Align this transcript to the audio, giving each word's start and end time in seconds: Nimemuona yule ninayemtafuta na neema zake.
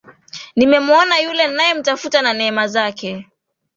Nimemuona 0.55 1.19
yule 1.19 1.47
ninayemtafuta 1.47 2.21
na 2.21 2.33
neema 2.33 2.67
zake. 2.67 3.27